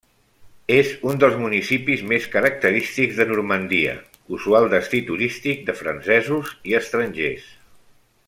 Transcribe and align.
És 0.75 0.93
un 1.09 1.19
dels 1.23 1.35
municipis 1.41 1.99
més 2.11 2.23
característics 2.35 3.19
de 3.19 3.27
Normandia, 3.33 3.93
usual 4.39 4.67
destí 4.73 5.03
turístic 5.11 5.63
de 5.69 5.77
francesos 5.83 6.55
i 6.73 6.77
estrangers. 6.83 7.47